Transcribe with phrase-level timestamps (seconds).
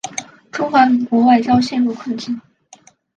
[0.51, 2.41] 中华民国外交陷入困境。